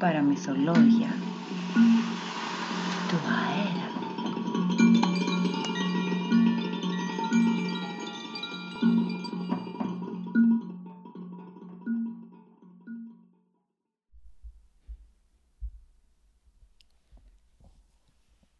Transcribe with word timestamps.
παραμυθολόγια 0.00 1.10
του 3.08 3.16
αέρα. 3.16 3.88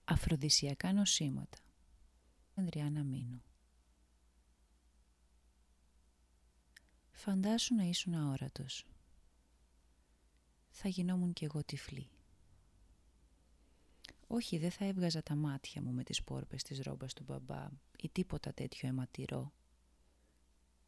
Αφροδισιακά 0.05 0.93
νοσήματα. 0.93 1.59
Ανδριάννα 2.55 3.03
Μίνου. 3.03 3.43
Φαντάσου 7.11 7.75
να 7.75 7.83
ήσουν 7.85 8.15
αόρατος 8.15 8.87
θα 10.71 10.89
γινόμουν 10.89 11.33
κι 11.33 11.45
εγώ 11.45 11.65
τυφλή. 11.65 12.09
Όχι, 14.27 14.59
δεν 14.59 14.71
θα 14.71 14.85
έβγαζα 14.85 15.23
τα 15.23 15.35
μάτια 15.35 15.83
μου 15.83 15.93
με 15.93 16.03
τις 16.03 16.23
πόρπες 16.23 16.63
της 16.63 16.81
ρόμπας 16.81 17.13
του 17.13 17.23
μπαμπά 17.23 17.69
ή 17.99 18.09
τίποτα 18.09 18.55
τέτοιο 18.55 18.89
αιματηρό. 18.89 19.53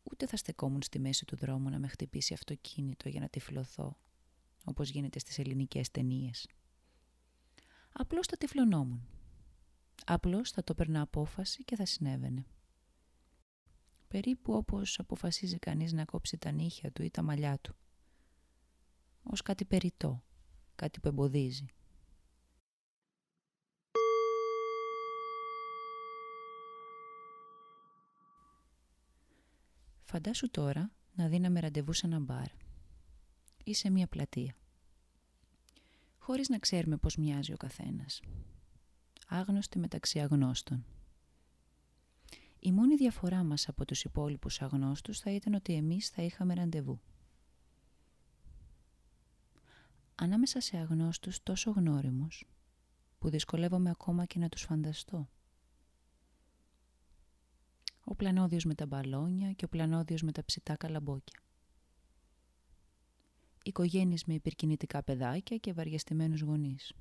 Ούτε 0.02 0.27
θα 0.27 0.36
στεκόμουν 0.36 0.82
στη 0.82 0.98
μέση 0.98 1.24
του 1.24 1.36
δρόμου 1.36 1.68
να 1.68 1.78
με 1.78 1.88
χτυπήσει 1.88 2.34
αυτοκίνητο 2.34 3.08
για 3.08 3.20
να 3.20 3.28
τυφλωθώ, 3.28 3.96
όπως 4.64 4.88
γίνεται 4.88 5.18
στις 5.18 5.38
ελληνικές 5.38 5.91
ταινίες. 5.91 6.48
Απλώς 7.92 8.27
θα 8.27 8.36
τυφλωνόμουν. 8.36 9.06
Απλώς 10.06 10.50
θα 10.50 10.64
το 10.64 10.74
περνά 10.74 11.00
απόφαση 11.00 11.64
και 11.64 11.77
θα 11.77 11.86
συνέβαινε. 11.86 12.46
Περίπου 14.08 14.55
όπως 14.55 14.98
αποφασίζει 14.98 15.58
κανείς 15.58 15.92
να 15.92 16.05
κόψει 16.05 16.38
τα 16.38 16.50
νύχια 16.50 16.92
του 16.92 17.02
ή 17.02 17.10
τα 17.10 17.22
μαλλιά 17.22 17.58
του 17.58 17.77
ως 19.22 19.42
κάτι 19.42 19.64
περιττό, 19.64 20.22
κάτι 20.74 21.00
που 21.00 21.08
εμποδίζει. 21.08 21.66
Φαντάσου 30.02 30.50
τώρα 30.50 30.91
να 31.14 31.28
δίναμε 31.28 31.60
ραντεβού 31.60 31.92
σε 31.92 32.06
ένα 32.06 32.19
μπαρ 32.19 32.48
ή 33.64 33.74
σε 33.74 33.91
μια 33.91 34.06
πλατεία. 34.06 34.56
Χωρίς 36.19 36.48
να 36.48 36.58
ξέρουμε 36.58 36.97
πώς 36.97 37.16
μοιάζει 37.16 37.52
ο 37.52 37.56
καθένας. 37.56 38.20
Άγνωστοι 39.28 39.78
μεταξύ 39.78 40.20
αγνώστων. 40.20 40.84
Η 42.58 42.72
μόνη 42.72 42.94
διαφορά 42.94 43.42
μας 43.44 43.69
από 43.69 43.84
τους 43.84 44.04
υπόλοιπους 44.04 44.62
αγνώστους 44.62 45.19
θα 45.20 45.30
ήταν 45.30 45.54
ότι 45.54 45.75
εμείς 45.75 46.08
θα 46.08 46.22
είχαμε 46.22 46.54
ραντεβού. 46.54 47.00
Ανάμεσα 50.23 50.61
σε 50.61 50.77
αγνώστους 50.77 51.42
τόσο 51.42 51.70
γνώριμους 51.70 52.45
που 53.19 53.28
δυσκολεύομαι 53.28 53.91
ακόμα 53.91 54.25
και 54.25 54.39
να 54.39 54.48
τους 54.48 54.62
φανταστώ. 54.62 55.28
Ο 58.05 58.15
πλανόδιος 58.15 58.65
με 58.65 58.75
τα 58.75 58.87
μπαλόνια 58.87 59.53
και 59.53 59.65
ο 59.65 59.69
πλανόδιος 59.69 60.23
με 60.23 60.33
τα 60.33 60.45
ψητά 60.45 60.77
καλαμπόκια. 60.77 61.41
Οικογένειες 63.62 64.25
με 64.25 64.34
υπερκινητικά 64.34 65.03
παιδάκια 65.03 65.56
και 65.56 65.73
βαριαστημένους 65.73 66.41
γονείς. 66.41 66.93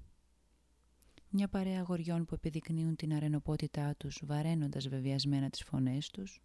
Μια 1.29 1.47
παρέα 1.47 1.79
αγοριών 1.79 2.25
που 2.25 2.33
επιδεικνύουν 2.33 2.95
την 2.95 3.13
αρενοπότητά 3.13 3.95
τους 3.95 4.21
βαραίνοντας 4.25 4.87
βεβαιασμένα 4.87 5.49
τις 5.49 5.63
φωνές 5.63 6.09
τους. 6.09 6.41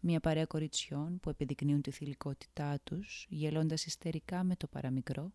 Μια 0.00 0.20
παρέα 0.20 0.46
κοριτσιών 0.46 1.20
που 1.20 1.30
επιδεικνύουν 1.30 1.80
τη 1.80 1.90
θηλυκότητά 1.90 2.80
τους 2.84 3.26
γελώντας 3.28 3.86
ιστερικά 3.86 4.44
με 4.44 4.56
το 4.56 4.66
παραμικρό 4.66 5.32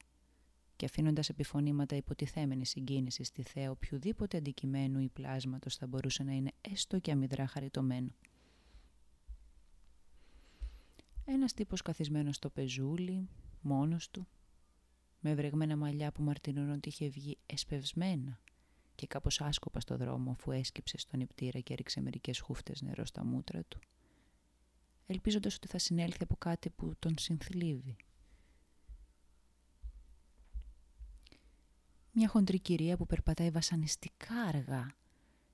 και 0.81 0.87
αφήνοντας 0.87 1.29
επιφωνήματα 1.29 1.95
υποτιθέμενης 1.95 2.69
συγκίνησης 2.69 3.27
στη 3.27 3.43
θέα 3.43 3.71
οποιοδήποτε 3.71 4.37
αντικειμένου 4.37 4.99
ή 4.99 5.09
πλάσματος 5.09 5.75
θα 5.75 5.87
μπορούσε 5.87 6.23
να 6.23 6.31
είναι 6.31 6.51
έστω 6.61 6.99
και 6.99 7.11
αμυδρά 7.11 7.47
χαριτωμένο. 7.47 8.09
Ένας 11.25 11.53
τύπος 11.53 11.81
καθισμένος 11.81 12.35
στο 12.35 12.49
πεζούλι, 12.49 13.29
μόνος 13.61 14.09
του, 14.09 14.27
με 15.19 15.35
βρεγμένα 15.35 15.77
μαλλιά 15.77 16.11
που 16.11 16.23
μαρτυρούν 16.23 16.71
ότι 16.71 16.89
είχε 16.89 17.09
βγει 17.09 17.37
εσπευσμένα 17.45 18.39
και 18.95 19.07
κάπως 19.07 19.41
άσκοπα 19.41 19.79
στο 19.79 19.97
δρόμο 19.97 20.31
αφού 20.31 20.51
έσκυψε 20.51 20.97
στον 20.97 21.19
νηπτήρα 21.19 21.59
και 21.59 21.73
έριξε 21.73 22.01
μερικές 22.01 22.39
χούφτες 22.39 22.81
νερό 22.81 23.05
στα 23.05 23.25
μούτρα 23.25 23.63
του, 23.63 23.79
ελπίζοντας 25.07 25.55
ότι 25.55 25.67
θα 25.67 25.77
συνέλθει 25.77 26.23
από 26.23 26.35
κάτι 26.35 26.69
που 26.69 26.93
τον 26.99 27.17
συνθλίβει 27.17 27.95
Μια 32.13 32.27
χοντρή 32.27 32.59
κυρία 32.59 32.97
που 32.97 33.05
περπατάει 33.05 33.49
βασανιστικά 33.49 34.35
αργά, 34.35 34.95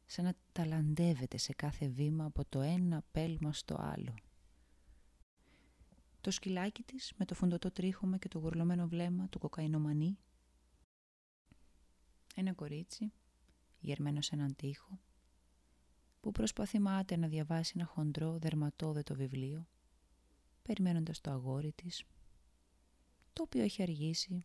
σαν 0.06 0.26
να 0.26 0.34
ταλαντεύεται 0.52 1.38
σε 1.38 1.54
κάθε 1.54 1.88
βήμα 1.88 2.26
από 2.26 2.46
το 2.50 2.62
ένα 2.62 3.04
πέλμα 3.12 3.54
στο 3.54 3.76
άλλο. 3.80 4.14
Το 6.22 6.32
σκυλάκι 6.32 6.84
της 6.84 7.14
με 7.18 7.26
το 7.26 7.36
φουντωτό 7.36 7.72
τρίχωμα 7.72 8.18
και 8.18 8.28
το 8.28 8.40
γουρλωμένο 8.40 8.88
βλέμμα 8.88 9.30
του 9.30 9.40
κοκαϊνομανί. 9.40 10.18
Ένα 12.36 12.54
κορίτσι, 12.54 13.12
γερμένο 13.80 14.22
σε 14.22 14.36
έναν 14.36 14.56
τοίχο, 14.56 15.00
που 16.20 16.32
προσπαθεί 16.32 16.80
μάταια 16.80 17.18
να 17.18 17.28
διαβάσει 17.28 17.74
ένα 17.76 17.86
χοντρό 17.86 18.38
δερματόδετο 18.38 19.16
βιβλίο, 19.16 19.68
περιμένοντας 20.62 21.22
το 21.22 21.32
αγόρι 21.32 21.72
της, 21.72 22.04
το 23.34 23.44
οποίο 23.44 23.62
έχει 23.62 23.82
αργήσει 23.82 24.44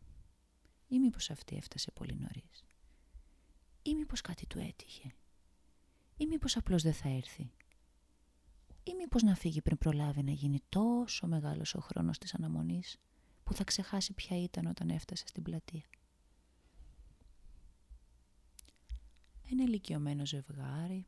ή 0.93 0.99
μήπως 0.99 1.29
αυτή 1.29 1.55
έφτασε 1.55 1.91
πολύ 1.91 2.15
νωρίς. 2.15 2.63
Ή 3.81 3.95
μήπως 3.95 4.21
κάτι 4.21 4.45
του 4.47 4.59
έτυχε. 4.59 5.15
Ή 6.17 6.25
μήπως 6.25 6.57
απλώς 6.57 6.83
δεν 6.83 6.93
θα 6.93 7.09
έρθει. 7.09 7.51
Ή 8.83 8.93
μήπως 8.97 9.21
να 9.23 9.35
φύγει 9.35 9.61
πριν 9.61 9.77
προλάβει 9.77 10.23
να 10.23 10.31
γίνει 10.31 10.59
τόσο 10.69 11.27
μεγάλος 11.27 11.75
ο 11.75 11.79
χρόνος 11.79 12.17
της 12.17 12.33
αναμονής 12.33 12.97
που 13.43 13.53
θα 13.53 13.63
ξεχάσει 13.63 14.13
ποια 14.13 14.43
ήταν 14.43 14.65
όταν 14.65 14.89
έφτασε 14.89 15.27
στην 15.27 15.43
πλατεία. 15.43 15.89
Ένα 19.51 19.63
ηλικιωμένο 19.63 20.25
ζευγάρι 20.25 21.07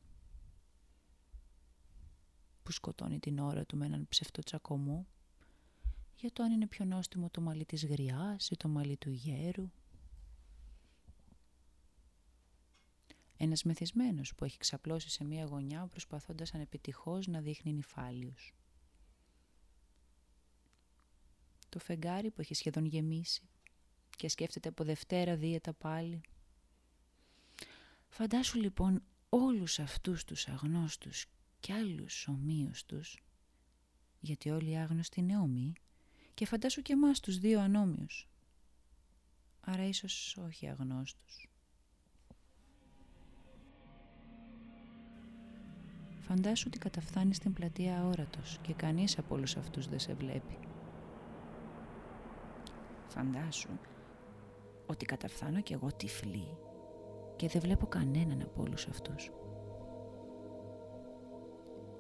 που 2.64 2.72
σκοτώνει 2.72 3.20
την 3.20 3.40
ώρα 3.40 3.66
του 3.66 3.78
με 3.78 3.86
έναν 3.86 4.08
ψευτοτσακωμό 4.10 5.08
για 6.26 6.34
το 6.34 6.44
αν 6.44 6.52
είναι 6.52 6.68
πιο 6.68 6.86
νόστιμο 6.86 7.30
το 7.30 7.42
μαλλί 7.42 7.66
της 7.66 7.86
γριάς 7.86 8.50
ή 8.50 8.58
το 8.58 8.68
μαλλί 8.68 8.98
του 8.98 9.10
γέρου. 9.10 9.72
Ένας 13.38 13.64
μεθυσμένος 13.64 14.36
που 14.36 14.46
έχει 14.46 14.58
ξαπλώσει 14.58 15.10
σε 15.10 15.24
μία 15.24 15.46
γωνιά 15.46 15.88
προσπαθώντας 15.88 16.54
ανεπιτυχώς 16.54 17.28
να 17.28 17.42
δείχνει 17.42 17.74
νυφάλιους. 17.74 18.54
Το 21.70 21.80
φεγγάρι 21.80 22.32
που 22.32 22.42
έχει 22.42 22.54
σχεδόν 22.54 22.86
γεμίσει 22.86 23.50
και 24.10 24.30
σκέφτεται 24.30 24.70
από 24.70 24.84
Δευτέρα 24.84 25.38
δίαιτα 25.38 25.74
πάλι. 25.74 26.22
Φαντάσου 28.08 28.60
λοιπόν 28.60 29.04
όλους 29.30 29.80
αυτούς 29.80 30.24
τους 30.24 30.48
αγνώστους 30.48 31.26
και 31.60 31.74
άλλους 31.74 32.28
ομοίους 32.28 32.86
τους, 32.86 33.20
γιατί 34.20 34.50
όλοι 34.50 34.70
οι 34.70 34.78
άγνωστοι 34.78 35.20
είναι 35.20 35.38
όμοιοι, 35.38 35.76
και 36.36 36.46
φαντάσου 36.46 36.82
και 36.82 36.94
εμάς 36.94 37.20
τους 37.20 37.40
δύο 37.40 37.60
ανώμοιους. 37.60 38.30
Άρα 39.62 39.88
ίσως 39.88 40.38
όχι 40.38 40.68
αγνώστους. 40.68 41.50
Φαντάσου 46.20 46.64
ότι 46.68 46.78
καταφθάνεις 46.78 47.36
στην 47.38 47.54
πλατεία 47.54 48.00
αόρατος 48.00 48.60
και 48.62 48.74
κανείς 48.74 49.18
από 49.18 49.36
όλους 49.36 49.58
αυτούς 49.58 49.88
δεν 49.88 50.00
σε 50.00 50.14
βλέπει. 50.14 50.60
Φαντάσου 53.08 53.70
ότι 54.86 55.06
καταφθάνω 55.06 55.62
κι 55.62 55.74
εγώ 55.74 55.94
τυφλή 55.94 56.58
και 57.36 57.48
δεν 57.48 57.62
βλέπω 57.62 57.86
κανέναν 57.88 58.42
από 58.42 58.62
όλους 58.62 58.88
αυτούς. 58.88 59.32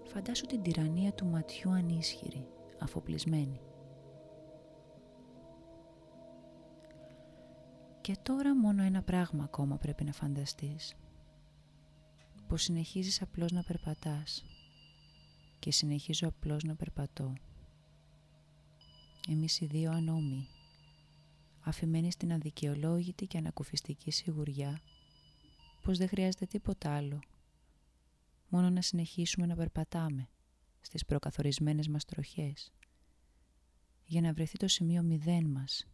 Φαντάσου 0.04 0.46
την 0.46 0.62
τυραννία 0.62 1.14
του 1.14 1.26
ματιού 1.26 1.72
ανίσχυρη, 1.72 2.48
αφοπλισμένη. 2.80 3.65
Και 8.06 8.16
τώρα 8.24 8.56
μόνο 8.56 8.84
ένα 8.84 9.02
πράγμα 9.02 9.44
ακόμα 9.44 9.78
πρέπει 9.78 10.04
να 10.04 10.12
φανταστείς. 10.12 10.96
Πως 12.48 12.63
συνεχίζεις 12.63 13.22
απλώς 13.22 13.52
να 13.52 13.63
περπατάς 13.63 14.44
και 15.60 15.72
συνεχίζω 15.72 16.28
απλώς 16.28 16.63
να 16.63 16.75
περπατώ. 16.75 17.34
Εμείς 19.30 19.60
οι 19.60 19.66
δύο 19.66 19.92
ανώμοι, 19.92 20.48
αφημένοι 21.60 22.12
στην 22.12 22.34
αδικαιολόγητη 22.34 23.25
και 23.28 23.38
ανακουφιστική 23.38 24.12
σιγουριά 24.12 24.81
πως 25.81 25.98
δεν 25.98 26.08
χρειάζεται 26.08 26.46
τίποτα 26.46 26.96
άλλο, 26.96 27.19
μόνο 28.50 28.69
να 28.69 28.81
συνεχίσουμε 28.81 29.46
να 29.46 29.56
περπατάμε 29.56 30.30
στις 30.81 31.06
προκαθορισμένες 31.06 31.88
μας 31.88 32.06
τροχές 32.06 32.72
για 34.06 34.22
να 34.22 34.34
βρεθεί 34.34 34.58
το 34.58 34.68
σημείο 34.68 35.01
μηδέν 35.01 35.46
μας 35.46 35.88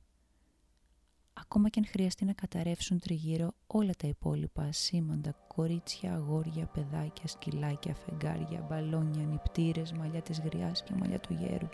ακόμα 1.33 1.69
και 1.69 1.79
αν 1.79 1.85
χρειαστεί 1.85 2.25
να 2.25 2.33
καταρρεύσουν 2.33 2.99
τριγύρω 2.99 3.51
όλα 3.67 3.91
τα 3.97 4.07
υπόλοιπα 4.07 4.63
ασήμαντα 4.63 5.35
κορίτσια, 5.47 6.13
αγόρια, 6.13 6.65
παιδάκια, 6.65 7.27
σκυλάκια, 7.27 7.95
φεγγάρια, 7.95 8.65
μπαλόνια, 8.69 9.25
νυπτήρες, 9.25 9.91
μαλλιά 9.91 10.21
της 10.21 10.39
γριάς 10.39 10.83
και 10.83 10.93
μαλλιά 10.93 11.19
του 11.19 11.33
γέρου 11.33 11.67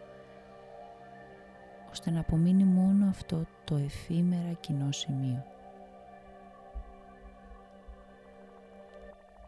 ώστε 1.92 2.12
να 2.12 2.20
απομείνει 2.20 2.64
μόνο 2.64 3.10
αυτό 3.10 3.46
το 3.64 3.76
εφήμερα 3.76 4.54
κοινό 4.54 4.92
σημείο. 4.92 5.46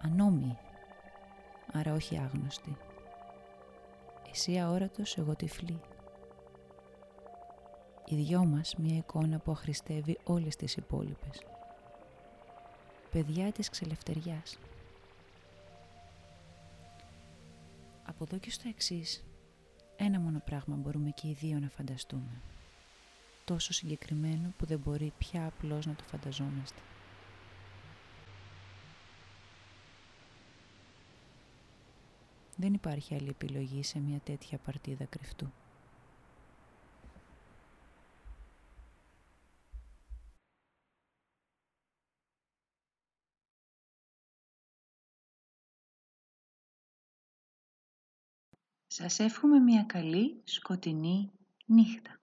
Ανόμοι, 0.02 0.58
άρα 1.74 1.94
όχι 1.94 2.18
άγνωστοι. 2.18 2.78
Εσύ 4.32 4.60
αόρατος, 4.60 5.18
εγώ 5.18 5.36
τυφλή. 5.36 5.80
Οι 8.12 8.16
δυο 8.16 8.46
μας 8.46 8.76
μια 8.76 8.98
εικόνα 8.98 9.40
που 9.40 9.52
αχρηστεύει 9.52 10.18
όλες 10.24 10.56
τις 10.56 10.76
υπόλοιπες. 10.76 11.44
Παιδιά 13.12 13.52
της 13.52 13.70
ξελευτεριάς. 13.70 14.58
Από 18.06 18.24
εδώ 18.24 18.38
και 18.38 18.52
στο 18.52 18.68
εξής, 18.68 19.24
ένα 19.98 20.20
μόνο 20.20 20.42
πράγμα 20.46 20.76
μπορούμε 20.76 21.10
και 21.10 21.28
οι 21.28 21.34
δύο 21.34 21.60
να 21.60 21.70
φανταστούμε. 21.70 22.42
Τόσο 23.46 23.74
συγκεκριμένο 23.74 24.54
που 24.58 24.66
δεν 24.66 24.80
μπορεί 24.80 25.14
πια 25.18 25.46
απλώς 25.46 25.86
να 25.86 25.94
το 25.94 26.04
φανταζόμαστε. 26.04 26.80
Δεν 32.56 32.74
υπάρχει 32.74 33.16
άλλη 33.16 33.30
επιλογή 33.30 33.84
σε 33.84 34.00
μια 34.00 34.20
τέτοια 34.20 34.58
παρτίδα 34.58 35.06
κρυφτού. 35.06 35.52
Σας 48.92 49.20
εύχομαι 49.20 49.60
μια 49.60 49.84
καλή 49.84 50.42
σκοτεινή 50.44 51.32
νύχτα. 51.66 52.20